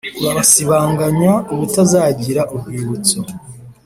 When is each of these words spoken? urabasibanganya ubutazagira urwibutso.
urabasibanganya 0.19 1.33
ubutazagira 1.53 2.41
urwibutso. 2.55 3.19